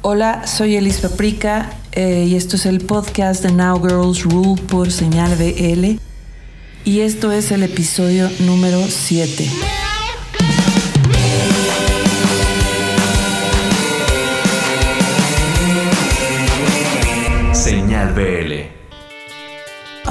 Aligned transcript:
Hola, 0.00 0.46
soy 0.46 0.76
Elis 0.76 1.00
Paprika 1.00 1.70
eh, 1.90 2.26
y 2.28 2.36
esto 2.36 2.54
es 2.54 2.66
el 2.66 2.78
podcast 2.80 3.42
de 3.42 3.50
Now 3.50 3.82
Girls 3.82 4.22
Rule 4.22 4.62
por 4.68 4.92
señal 4.92 5.34
BL 5.34 5.98
y 6.84 7.00
esto 7.00 7.32
es 7.32 7.50
el 7.50 7.64
episodio 7.64 8.30
número 8.38 8.80
7. 8.80 9.50
Señal 17.52 18.12
BL. 18.14 18.52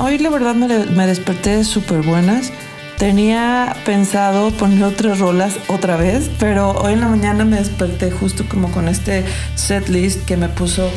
Hoy 0.02 0.18
la 0.18 0.30
verdad 0.30 0.54
me, 0.54 0.68
me 0.68 1.08
desperté 1.08 1.64
súper 1.64 2.02
buenas. 2.02 2.52
Tenía 2.98 3.76
pensado 3.86 4.50
poner 4.50 4.84
otras 4.84 5.20
rolas 5.20 5.54
otra 5.68 5.98
vez, 5.98 6.32
pero 6.40 6.72
hoy 6.72 6.94
en 6.94 7.02
la 7.02 7.08
mañana 7.08 7.46
me 7.46 7.58
desperté 7.58 8.10
justo 8.10 8.44
como 8.50 8.72
con 8.72 8.88
este 8.90 9.24
set 9.54 9.88
list 9.88 10.26
que 10.26 10.36
me 10.36 10.50
puso 10.50 10.90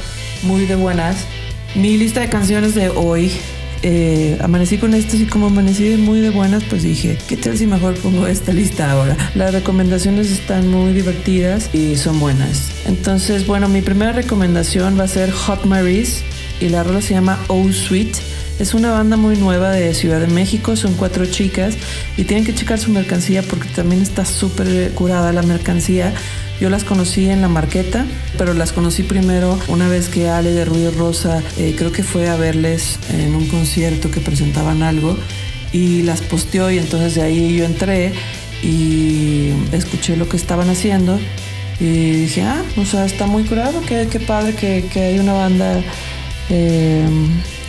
muy 0.43 0.65
de 0.65 0.77
buenas. 0.77 1.27
Mi 1.75 1.99
lista 1.99 2.21
de 2.21 2.31
canciones 2.31 2.75
de 2.75 2.89
hoy, 2.89 3.31
eh, 3.83 4.39
amanecí 4.41 4.79
con 4.79 4.95
esto 4.95 5.15
y 5.17 5.27
como 5.27 5.49
amanecí 5.49 5.97
muy 5.99 6.21
de 6.21 6.31
buenas, 6.31 6.65
pues 6.65 6.85
dije, 6.85 7.19
¿qué 7.29 7.37
tal 7.37 7.59
si 7.59 7.67
mejor 7.67 7.95
pongo 7.97 8.27
esta 8.27 8.55
lista 8.55 8.91
ahora? 8.91 9.15
Las 9.35 9.53
recomendaciones 9.53 10.31
están 10.31 10.69
muy 10.69 10.95
divertidas 10.95 11.69
y 11.75 11.97
son 11.97 12.19
buenas. 12.19 12.71
Entonces, 12.87 13.47
bueno, 13.47 13.69
mi 13.69 13.83
primera 13.83 14.13
recomendación 14.13 14.99
va 14.99 15.05
a 15.05 15.09
ser 15.09 15.31
Hot 15.31 15.67
Maries 15.67 16.23
y 16.61 16.71
la 16.71 16.83
rola 16.83 17.03
se 17.03 17.13
llama 17.13 17.39
Oh 17.49 17.71
Sweet. 17.71 18.30
Es 18.61 18.75
una 18.75 18.91
banda 18.91 19.17
muy 19.17 19.39
nueva 19.39 19.71
de 19.71 19.95
Ciudad 19.95 20.21
de 20.21 20.27
México, 20.27 20.77
son 20.77 20.93
cuatro 20.93 21.25
chicas 21.25 21.77
y 22.19 22.25
tienen 22.25 22.45
que 22.45 22.55
checar 22.55 22.79
su 22.79 22.91
mercancía 22.91 23.43
porque 23.43 23.67
también 23.71 24.03
está 24.03 24.27
súper 24.27 24.91
curada 24.91 25.33
la 25.33 25.41
mercancía. 25.41 26.13
Yo 26.61 26.69
las 26.69 26.85
conocí 26.85 27.31
en 27.31 27.41
la 27.41 27.49
marqueta, 27.49 28.05
pero 28.37 28.53
las 28.53 28.73
conocí 28.73 29.03
primero 29.03 29.59
una 29.69 29.89
vez 29.89 30.11
que 30.11 30.29
Ale 30.29 30.53
de 30.53 30.67
Ruido 30.67 30.91
Rosa 30.91 31.43
eh, 31.57 31.75
creo 31.75 31.91
que 31.91 32.03
fue 32.03 32.29
a 32.29 32.37
verles 32.37 32.99
en 33.09 33.35
un 33.35 33.47
concierto 33.47 34.11
que 34.11 34.21
presentaban 34.21 34.83
algo 34.83 35.17
y 35.73 36.03
las 36.03 36.21
posteó 36.21 36.71
y 36.71 36.77
entonces 36.77 37.15
de 37.15 37.23
ahí 37.23 37.57
yo 37.57 37.65
entré 37.65 38.13
y 38.63 39.53
escuché 39.73 40.19
lo 40.19 40.29
que 40.29 40.37
estaban 40.37 40.69
haciendo 40.69 41.19
y 41.81 42.11
dije, 42.11 42.43
ah, 42.43 42.63
o 42.77 42.85
sea, 42.85 43.07
está 43.07 43.25
muy 43.25 43.45
curado, 43.45 43.81
qué, 43.89 44.07
qué 44.11 44.21
padre 44.21 44.55
que, 44.55 44.85
que 44.93 45.01
hay 45.01 45.19
una 45.19 45.33
banda 45.33 45.81
eh, 46.51 47.09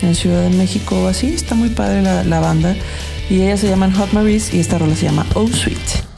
en 0.02 0.14
Ciudad 0.14 0.42
de 0.42 0.56
México 0.56 1.08
así, 1.08 1.28
está 1.28 1.54
muy 1.54 1.70
padre 1.70 2.02
la, 2.02 2.24
la 2.24 2.40
banda 2.40 2.74
y 3.30 3.42
ellas 3.42 3.60
se 3.60 3.68
llaman 3.68 3.92
Hot 3.94 4.12
Maries 4.12 4.52
y 4.52 4.60
esta 4.60 4.78
rola 4.78 4.94
se 4.94 5.06
llama 5.06 5.26
Oh 5.34 5.48
Sweet. 5.48 6.11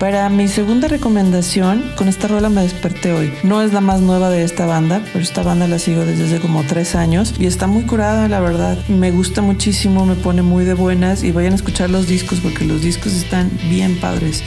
Para 0.00 0.30
mi 0.30 0.48
segunda 0.48 0.88
recomendación, 0.88 1.92
con 1.94 2.08
esta 2.08 2.26
rola 2.26 2.48
me 2.48 2.62
desperté 2.62 3.12
hoy. 3.12 3.34
No 3.42 3.60
es 3.60 3.74
la 3.74 3.82
más 3.82 4.00
nueva 4.00 4.30
de 4.30 4.44
esta 4.44 4.64
banda, 4.64 5.02
pero 5.12 5.22
esta 5.22 5.42
banda 5.42 5.68
la 5.68 5.78
sigo 5.78 6.06
desde 6.06 6.24
hace 6.24 6.40
como 6.40 6.64
tres 6.64 6.94
años 6.94 7.34
y 7.38 7.44
está 7.44 7.66
muy 7.66 7.82
curada, 7.82 8.26
la 8.26 8.40
verdad. 8.40 8.78
Me 8.88 9.10
gusta 9.10 9.42
muchísimo, 9.42 10.06
me 10.06 10.14
pone 10.14 10.40
muy 10.40 10.64
de 10.64 10.72
buenas 10.72 11.22
y 11.22 11.32
vayan 11.32 11.52
a 11.52 11.56
escuchar 11.56 11.90
los 11.90 12.06
discos 12.06 12.40
porque 12.40 12.64
los 12.64 12.80
discos 12.80 13.12
están 13.12 13.50
bien 13.68 14.00
padres. 14.00 14.42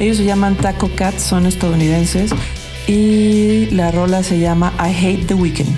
Ellos 0.00 0.16
se 0.16 0.24
llaman 0.24 0.56
Taco 0.56 0.90
Cat, 0.96 1.16
son 1.16 1.46
estadounidenses 1.46 2.32
y 2.88 3.66
la 3.66 3.92
rola 3.92 4.24
se 4.24 4.40
llama 4.40 4.72
I 4.80 4.90
Hate 4.92 5.26
the 5.26 5.34
Weekend. 5.34 5.76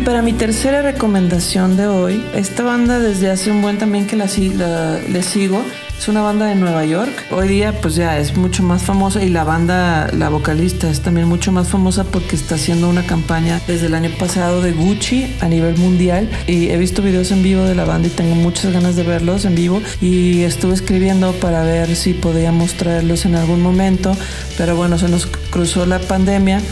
Y 0.00 0.02
para 0.02 0.22
mi 0.22 0.32
tercera 0.32 0.80
recomendación 0.80 1.76
de 1.76 1.86
hoy, 1.86 2.24
esta 2.34 2.62
banda 2.62 2.98
desde 2.98 3.28
hace 3.28 3.50
un 3.50 3.60
buen 3.60 3.76
también 3.76 4.06
que 4.06 4.16
la, 4.16 4.24
la- 4.56 4.98
le 4.98 5.22
sigo, 5.22 5.62
es 5.98 6.08
una 6.08 6.22
banda 6.22 6.46
de 6.46 6.54
Nueva 6.54 6.86
York. 6.86 7.10
Hoy 7.30 7.48
día 7.48 7.78
pues 7.82 7.96
ya 7.96 8.16
es 8.18 8.34
mucho 8.34 8.62
más 8.62 8.82
famosa 8.82 9.22
y 9.22 9.28
la 9.28 9.44
banda, 9.44 10.08
la 10.16 10.30
vocalista 10.30 10.88
es 10.88 11.00
también 11.00 11.28
mucho 11.28 11.52
más 11.52 11.68
famosa 11.68 12.04
porque 12.04 12.34
está 12.34 12.54
haciendo 12.54 12.88
una 12.88 13.04
campaña 13.04 13.60
desde 13.66 13.88
el 13.88 13.94
año 13.94 14.08
pasado 14.18 14.62
de 14.62 14.72
Gucci 14.72 15.36
a 15.40 15.48
nivel 15.48 15.76
mundial. 15.76 16.30
Y 16.46 16.70
he 16.70 16.78
visto 16.78 17.02
videos 17.02 17.30
en 17.30 17.42
vivo 17.42 17.64
de 17.64 17.74
la 17.74 17.84
banda 17.84 18.08
y 18.08 18.10
tengo 18.10 18.34
muchas 18.36 18.72
ganas 18.72 18.96
de 18.96 19.02
verlos 19.02 19.44
en 19.44 19.54
vivo. 19.54 19.82
Y 20.00 20.44
estuve 20.44 20.72
escribiendo 20.72 21.32
para 21.32 21.62
ver 21.62 21.94
si 21.94 22.14
podíamos 22.14 22.72
traerlos 22.72 23.26
en 23.26 23.34
algún 23.34 23.60
momento, 23.60 24.16
pero 24.56 24.76
bueno, 24.76 24.96
se 24.96 25.08
nos 25.10 25.26
cruzó 25.26 25.84
la 25.84 25.98
pandemia 25.98 26.62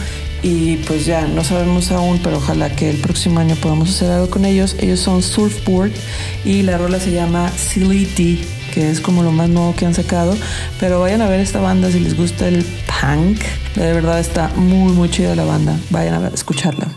y 0.41 0.77
pues 0.77 1.05
ya 1.05 1.27
no 1.27 1.43
sabemos 1.43 1.91
aún, 1.91 2.19
pero 2.23 2.37
ojalá 2.37 2.69
que 2.75 2.89
el 2.89 2.97
próximo 2.97 3.39
año 3.39 3.55
podamos 3.55 3.89
hacer 3.89 4.11
algo 4.11 4.29
con 4.29 4.45
ellos. 4.45 4.75
Ellos 4.79 4.99
son 4.99 5.21
Surfboard 5.21 5.91
y 6.45 6.61
la 6.61 6.77
rola 6.77 6.99
se 6.99 7.11
llama 7.11 7.51
Silly 7.51 8.05
D, 8.05 8.39
que 8.73 8.89
es 8.89 9.01
como 9.01 9.23
lo 9.23 9.31
más 9.31 9.49
nuevo 9.49 9.75
que 9.75 9.85
han 9.85 9.93
sacado. 9.93 10.35
Pero 10.79 10.99
vayan 11.01 11.21
a 11.21 11.27
ver 11.27 11.39
esta 11.39 11.59
banda 11.59 11.91
si 11.91 11.99
les 11.99 12.15
gusta 12.15 12.47
el 12.47 12.63
punk. 13.01 13.39
De 13.75 13.93
verdad 13.93 14.19
está 14.19 14.49
muy, 14.55 14.93
muy 14.93 15.09
chida 15.09 15.35
la 15.35 15.45
banda. 15.45 15.77
Vayan 15.89 16.23
a 16.23 16.27
escucharla. 16.29 16.87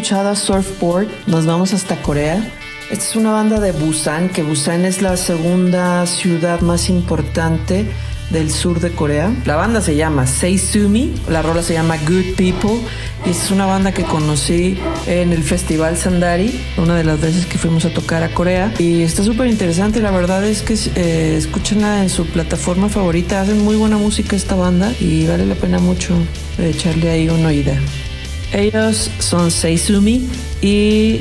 Escuchado 0.00 0.30
a 0.30 0.34
Surfboard, 0.34 1.08
nos 1.26 1.44
vamos 1.44 1.74
hasta 1.74 2.00
Corea. 2.00 2.42
Esta 2.90 3.04
es 3.04 3.16
una 3.16 3.32
banda 3.32 3.60
de 3.60 3.72
Busan, 3.72 4.30
que 4.30 4.42
Busan 4.42 4.86
es 4.86 5.02
la 5.02 5.18
segunda 5.18 6.06
ciudad 6.06 6.62
más 6.62 6.88
importante 6.88 7.84
del 8.30 8.50
sur 8.50 8.80
de 8.80 8.92
Corea. 8.92 9.30
La 9.44 9.56
banda 9.56 9.82
se 9.82 9.96
llama 9.96 10.26
Seisumi, 10.26 11.14
la 11.28 11.42
rola 11.42 11.62
se 11.62 11.74
llama 11.74 11.98
Good 11.98 12.34
People 12.34 12.80
y 13.26 13.30
es 13.30 13.50
una 13.50 13.66
banda 13.66 13.92
que 13.92 14.04
conocí 14.04 14.78
en 15.06 15.34
el 15.34 15.42
Festival 15.42 15.98
Sandari, 15.98 16.58
una 16.78 16.96
de 16.96 17.04
las 17.04 17.20
veces 17.20 17.44
que 17.44 17.58
fuimos 17.58 17.84
a 17.84 17.92
tocar 17.92 18.22
a 18.22 18.32
Corea 18.32 18.72
y 18.78 19.02
está 19.02 19.22
súper 19.22 19.48
interesante, 19.48 20.00
la 20.00 20.12
verdad 20.12 20.42
es 20.46 20.62
que 20.62 20.78
eh, 20.94 21.36
escúchenla 21.36 22.02
en 22.02 22.08
su 22.08 22.24
plataforma 22.24 22.88
favorita, 22.88 23.42
hacen 23.42 23.62
muy 23.62 23.76
buena 23.76 23.98
música 23.98 24.34
esta 24.34 24.54
banda 24.54 24.94
y 24.98 25.26
vale 25.26 25.44
la 25.44 25.56
pena 25.56 25.78
mucho 25.78 26.14
echarle 26.58 27.10
ahí 27.10 27.28
una 27.28 27.48
oída. 27.48 27.78
Ellos 28.52 29.10
son 29.18 29.50
Seisumi 29.50 30.28
y 30.60 31.20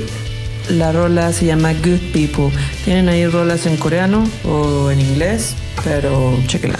la 0.69 0.91
rola 0.91 1.31
se 1.31 1.45
llama 1.45 1.73
Good 1.73 2.11
People. 2.13 2.51
Tienen 2.85 3.09
ahí 3.09 3.25
rolas 3.27 3.65
en 3.65 3.77
coreano 3.77 4.27
o 4.43 4.91
en 4.91 4.99
inglés, 4.99 5.55
pero 5.83 6.37
chequenla. 6.47 6.79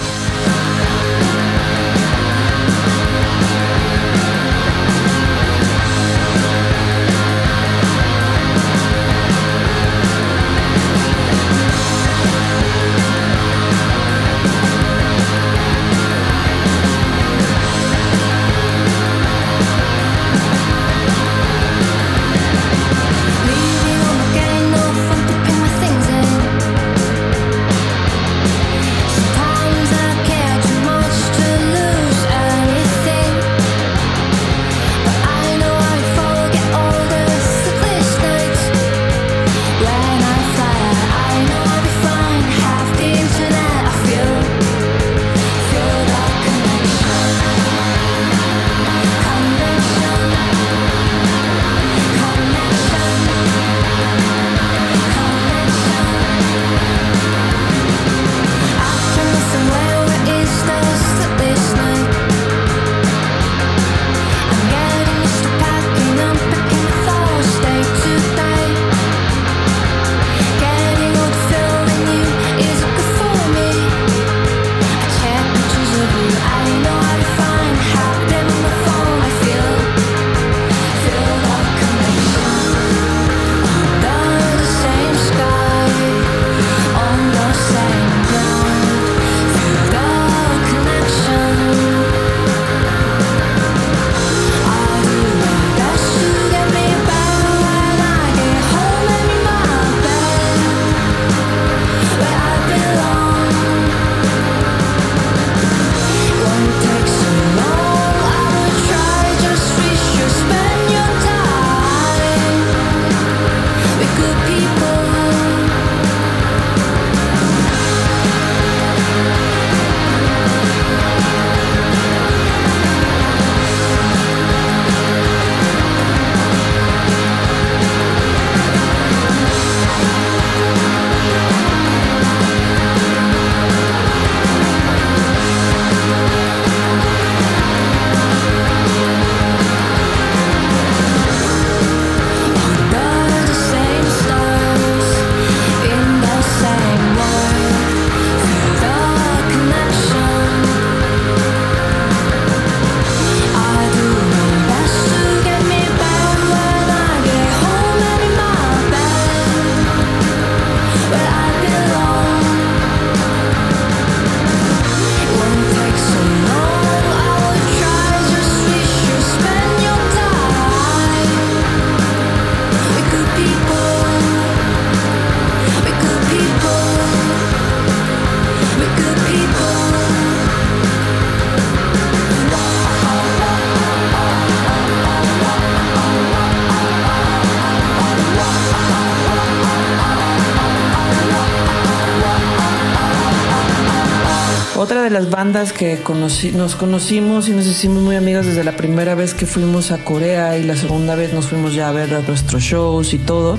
De 195.10 195.14
las 195.14 195.28
bandas 195.30 195.72
que 195.72 195.98
conocí- 196.04 196.52
nos 196.52 196.76
conocimos 196.76 197.48
y 197.48 197.50
nos 197.50 197.66
hicimos 197.66 198.00
muy 198.02 198.14
amigas 198.14 198.46
desde 198.46 198.62
la 198.62 198.76
primera 198.76 199.16
vez 199.16 199.34
que 199.34 199.44
fuimos 199.44 199.90
a 199.90 199.98
Corea 200.04 200.56
y 200.56 200.62
la 200.62 200.76
segunda 200.76 201.16
vez 201.16 201.32
nos 201.32 201.46
fuimos 201.46 201.74
ya 201.74 201.88
a 201.88 201.92
ver 201.92 202.14
a 202.14 202.20
nuestros 202.20 202.62
shows 202.62 203.12
y 203.12 203.18
todo. 203.18 203.58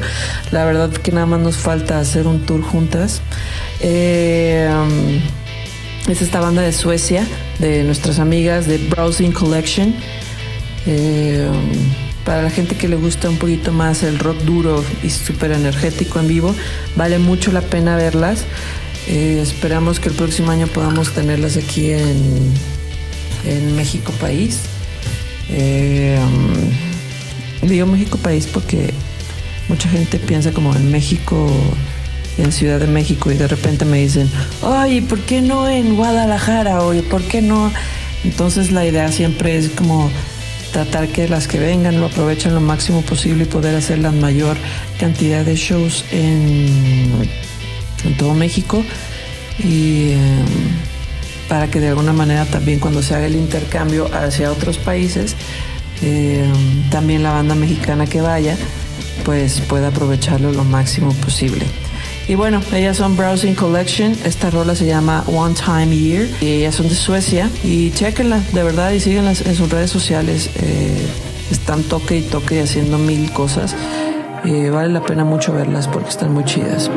La 0.51 0.63
verdad 0.63 0.89
que 0.91 1.11
nada 1.11 1.25
más 1.25 1.41
nos 1.41 1.57
falta 1.57 1.99
hacer 1.99 2.25
un 2.25 2.45
tour 2.45 2.61
juntas. 2.61 3.21
Eh, 3.81 4.69
es 6.07 6.21
esta 6.21 6.39
banda 6.39 6.61
de 6.61 6.71
Suecia, 6.71 7.27
de 7.59 7.83
nuestras 7.83 8.19
amigas 8.19 8.65
de 8.65 8.77
Browsing 8.77 9.31
Collection. 9.33 9.93
Eh, 10.87 11.47
para 12.25 12.43
la 12.43 12.49
gente 12.49 12.75
que 12.75 12.87
le 12.87 12.95
gusta 12.95 13.29
un 13.29 13.37
poquito 13.37 13.73
más 13.73 14.03
el 14.03 14.19
rock 14.19 14.37
duro 14.43 14.83
y 15.03 15.09
súper 15.09 15.51
energético 15.51 16.19
en 16.21 16.27
vivo, 16.29 16.55
vale 16.95 17.19
mucho 17.19 17.51
la 17.51 17.61
pena 17.61 17.97
verlas. 17.97 18.45
Eh, 19.11 19.41
esperamos 19.41 19.99
que 19.99 20.07
el 20.07 20.15
próximo 20.15 20.51
año 20.51 20.67
podamos 20.67 21.11
tenerlas 21.11 21.57
aquí 21.57 21.91
en, 21.91 22.53
en 23.45 23.75
México 23.75 24.13
País. 24.21 24.61
Eh, 25.49 26.17
um, 27.61 27.67
digo 27.67 27.85
México 27.87 28.17
País 28.17 28.47
porque 28.47 28.93
mucha 29.67 29.89
gente 29.89 30.17
piensa 30.17 30.53
como 30.53 30.73
en 30.73 30.89
México, 30.91 31.51
en 32.37 32.53
Ciudad 32.53 32.79
de 32.79 32.87
México 32.87 33.29
y 33.29 33.35
de 33.35 33.49
repente 33.49 33.83
me 33.83 33.97
dicen, 33.97 34.29
ay, 34.63 35.01
¿por 35.01 35.19
qué 35.19 35.41
no 35.41 35.67
en 35.67 35.97
Guadalajara? 35.97 36.79
¿por 37.09 37.21
qué 37.23 37.41
no? 37.41 37.69
Entonces 38.23 38.71
la 38.71 38.85
idea 38.85 39.11
siempre 39.11 39.57
es 39.57 39.71
como 39.71 40.09
tratar 40.71 41.09
que 41.09 41.27
las 41.27 41.49
que 41.49 41.59
vengan 41.59 41.99
lo 41.99 42.05
aprovechen 42.05 42.53
lo 42.53 42.61
máximo 42.61 43.01
posible 43.01 43.43
y 43.43 43.47
poder 43.47 43.75
hacer 43.75 43.99
la 43.99 44.11
mayor 44.11 44.55
cantidad 44.97 45.43
de 45.43 45.55
shows 45.55 46.05
en, 46.11 47.11
en 48.05 48.17
todo 48.17 48.33
México 48.33 48.83
y 49.59 50.11
eh, 50.11 50.17
para 51.47 51.67
que 51.67 51.79
de 51.79 51.89
alguna 51.89 52.13
manera 52.13 52.45
también 52.45 52.79
cuando 52.79 53.01
se 53.03 53.15
haga 53.15 53.25
el 53.25 53.35
intercambio 53.35 54.09
hacia 54.13 54.51
otros 54.51 54.77
países 54.77 55.35
eh, 56.03 56.51
también 56.89 57.21
la 57.23 57.31
banda 57.31 57.55
mexicana 57.55 58.07
que 58.07 58.21
vaya, 58.21 58.57
pues 59.23 59.61
pueda 59.61 59.89
aprovecharlo 59.89 60.51
lo 60.51 60.63
máximo 60.63 61.13
posible. 61.13 61.65
Y 62.27 62.35
bueno, 62.35 62.61
ellas 62.73 62.97
son 62.97 63.17
Browsing 63.17 63.55
Collection. 63.55 64.15
Esta 64.23 64.49
rola 64.49 64.75
se 64.75 64.85
llama 64.85 65.23
One 65.27 65.53
Time 65.53 65.95
Year. 65.95 66.27
Y 66.39 66.47
ellas 66.47 66.75
son 66.75 66.87
de 66.87 66.95
Suecia. 66.95 67.49
Y 67.63 67.91
chequenla, 67.91 68.39
de 68.53 68.63
verdad, 68.63 68.91
y 68.91 68.99
síguenlas 68.99 69.41
en 69.41 69.55
sus 69.55 69.69
redes 69.69 69.91
sociales. 69.91 70.49
Eh, 70.55 71.07
están 71.51 71.83
toque 71.83 72.17
y 72.17 72.21
toque 72.21 72.61
haciendo 72.61 72.97
mil 72.97 73.31
cosas. 73.31 73.75
Vale 74.43 74.89
la 74.89 75.03
pena 75.03 75.23
mucho 75.23 75.53
verlas 75.53 75.87
porque 75.87 76.09
están 76.09 76.33
muy 76.33 76.45
chidas. 76.45 76.89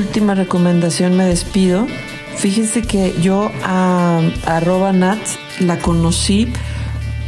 Última 0.00 0.34
recomendación 0.34 1.16
me 1.16 1.24
despido. 1.26 1.86
Fíjense 2.36 2.82
que 2.82 3.14
yo 3.20 3.52
a, 3.62 4.22
arroba 4.46 4.92
Nat 4.92 5.18
la 5.60 5.78
conocí 5.78 6.50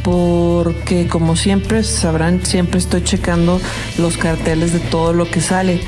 porque 0.03 1.07
como 1.07 1.35
siempre 1.35 1.83
sabrán, 1.83 2.43
siempre 2.43 2.79
estoy 2.79 3.03
checando 3.03 3.61
los 3.97 4.17
carteles 4.17 4.73
de 4.73 4.79
todo 4.79 5.13
lo 5.13 5.29
que 5.29 5.39
sale. 5.39 5.81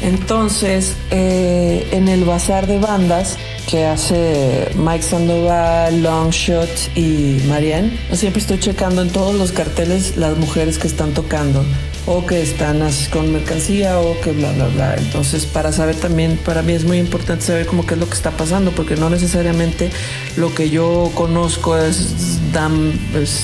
Entonces, 0.00 0.96
eh, 1.10 1.86
en 1.92 2.08
el 2.08 2.24
bazar 2.24 2.66
de 2.66 2.78
bandas 2.78 3.36
que 3.70 3.84
hace 3.84 4.70
Mike 4.74 5.02
Sandoval, 5.02 6.02
Longshot 6.02 6.96
y 6.96 7.42
Marianne, 7.46 7.96
siempre 8.12 8.40
estoy 8.40 8.58
checando 8.58 9.02
en 9.02 9.10
todos 9.10 9.34
los 9.34 9.52
carteles 9.52 10.16
las 10.16 10.36
mujeres 10.38 10.78
que 10.78 10.88
están 10.88 11.12
tocando 11.12 11.62
o 12.06 12.26
que 12.26 12.42
están 12.42 12.82
así 12.82 13.08
con 13.10 13.32
mercancía 13.32 14.00
o 14.00 14.20
que 14.20 14.32
bla 14.32 14.52
bla 14.52 14.66
bla. 14.68 14.94
Entonces, 14.96 15.46
para 15.46 15.72
saber 15.72 15.94
también, 15.94 16.36
para 16.36 16.62
mí 16.62 16.72
es 16.72 16.84
muy 16.84 16.98
importante 16.98 17.44
saber 17.44 17.66
cómo 17.66 17.86
qué 17.86 17.94
es 17.94 18.00
lo 18.00 18.08
que 18.08 18.14
está 18.14 18.32
pasando, 18.32 18.72
porque 18.72 18.96
no 18.96 19.08
necesariamente 19.08 19.90
lo 20.36 20.54
que 20.54 20.70
yo 20.70 21.10
conozco 21.14 21.76
es, 21.76 22.40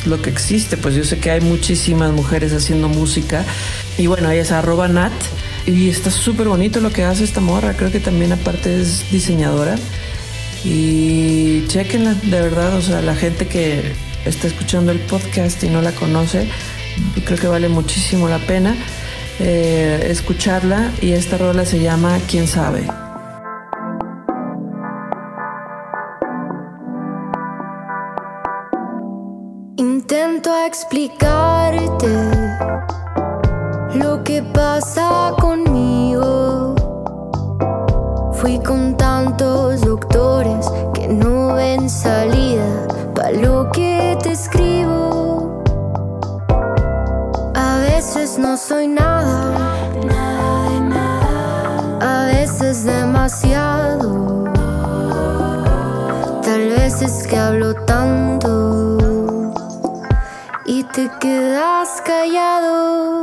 lo 0.06 0.20
que 0.20 0.30
existe. 0.30 0.76
Pues 0.76 0.94
yo 0.94 1.04
sé 1.04 1.18
que 1.18 1.30
hay 1.30 1.40
muchísimas 1.40 2.12
mujeres 2.12 2.52
haciendo 2.52 2.88
música 2.88 3.44
y 3.96 4.06
bueno, 4.06 4.30
ella 4.30 4.42
es 4.42 4.52
arroba 4.52 4.88
Nat 4.88 5.12
y 5.66 5.88
está 5.88 6.10
súper 6.10 6.48
bonito 6.48 6.80
lo 6.80 6.90
que 6.90 7.04
hace 7.04 7.24
esta 7.24 7.40
morra. 7.40 7.74
Creo 7.74 7.92
que 7.92 8.00
también 8.00 8.32
aparte 8.32 8.80
es 8.80 9.10
diseñadora. 9.10 9.76
Y 10.64 11.64
chequenla, 11.68 12.14
de 12.14 12.40
verdad, 12.40 12.76
o 12.76 12.82
sea, 12.82 13.00
la 13.00 13.14
gente 13.14 13.46
que 13.46 13.92
está 14.24 14.48
escuchando 14.48 14.90
el 14.90 14.98
podcast 14.98 15.62
y 15.62 15.68
no 15.68 15.80
la 15.80 15.92
conoce, 15.92 16.48
y 17.16 17.20
creo 17.20 17.38
que 17.38 17.46
vale 17.46 17.68
muchísimo 17.68 18.28
la 18.28 18.38
pena 18.38 18.76
eh, 19.40 20.08
escucharla 20.10 20.90
y 21.00 21.12
esta 21.12 21.38
rola 21.38 21.64
se 21.64 21.80
llama 21.80 22.18
¿Quién 22.28 22.46
sabe? 22.46 22.86
Intento 29.76 30.50
explicarte 30.66 32.08
lo 33.94 34.24
que 34.24 34.42
pasa 34.42 35.32
con 35.40 35.57
quedas 61.18 62.00
callado. 62.00 63.17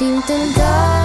Intentar. 0.00 1.03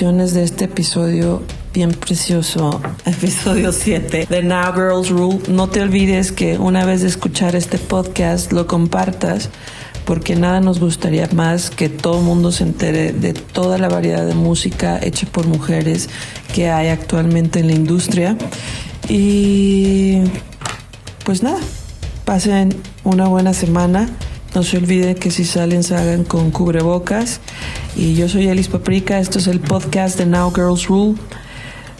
De 0.00 0.44
este 0.44 0.64
episodio 0.64 1.42
bien 1.74 1.90
precioso, 1.90 2.80
episodio 3.04 3.70
7 3.70 4.28
de 4.30 4.42
Now 4.42 4.72
Girls 4.72 5.10
Rule. 5.10 5.40
No 5.48 5.68
te 5.68 5.82
olvides 5.82 6.32
que 6.32 6.56
una 6.56 6.86
vez 6.86 7.02
de 7.02 7.08
escuchar 7.08 7.54
este 7.54 7.76
podcast 7.76 8.50
lo 8.50 8.66
compartas 8.66 9.50
porque 10.06 10.36
nada 10.36 10.62
nos 10.62 10.80
gustaría 10.80 11.28
más 11.34 11.68
que 11.68 11.90
todo 11.90 12.20
el 12.20 12.24
mundo 12.24 12.50
se 12.50 12.64
entere 12.64 13.12
de 13.12 13.34
toda 13.34 13.76
la 13.76 13.90
variedad 13.90 14.24
de 14.24 14.32
música 14.32 14.98
hecha 15.02 15.26
por 15.30 15.46
mujeres 15.46 16.08
que 16.54 16.70
hay 16.70 16.88
actualmente 16.88 17.60
en 17.60 17.66
la 17.66 17.74
industria. 17.74 18.38
Y 19.06 20.22
pues 21.26 21.42
nada, 21.42 21.60
pasen 22.24 22.74
una 23.04 23.28
buena 23.28 23.52
semana. 23.52 24.08
No 24.54 24.62
se 24.62 24.78
olviden 24.78 25.14
que 25.14 25.30
si 25.30 25.44
salen, 25.44 25.82
salgan 25.82 26.24
con 26.24 26.50
cubrebocas. 26.50 27.40
Y 27.96 28.14
yo 28.14 28.28
soy 28.28 28.48
Elis 28.48 28.68
Paprika. 28.68 29.18
Esto 29.18 29.38
es 29.38 29.46
el 29.46 29.60
podcast 29.60 30.18
de 30.18 30.26
Now 30.26 30.52
Girls 30.54 30.86
Rule 30.86 31.18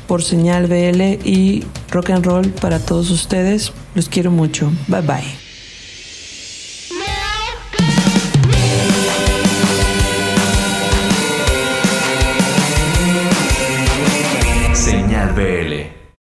por 0.06 0.24
señal 0.24 0.66
BL 0.66 1.24
y 1.24 1.64
rock 1.90 2.10
and 2.10 2.26
roll 2.26 2.48
para 2.50 2.80
todos 2.80 3.10
ustedes. 3.10 3.72
Los 3.94 4.08
quiero 4.08 4.32
mucho. 4.32 4.72
Bye 4.88 5.02
bye. 5.02 5.39